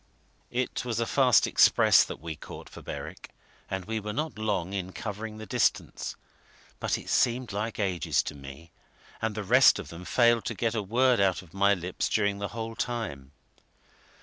[0.49, 3.29] It was a fast express that we caught for Berwick,
[3.69, 6.15] and we were not long in covering the distance,
[6.79, 8.71] but it seemed like ages to me,
[9.21, 12.39] and the rest of them failed to get a word out of my lips during
[12.39, 13.31] the whole time.